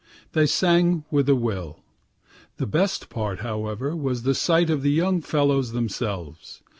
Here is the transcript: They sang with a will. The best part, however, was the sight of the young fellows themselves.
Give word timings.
They 0.31 0.47
sang 0.47 1.05
with 1.11 1.29
a 1.29 1.35
will. 1.35 1.81
The 2.57 2.65
best 2.65 3.07
part, 3.09 3.41
however, 3.41 3.95
was 3.95 4.23
the 4.23 4.33
sight 4.33 4.71
of 4.71 4.81
the 4.81 4.89
young 4.89 5.21
fellows 5.21 5.73
themselves. 5.73 6.63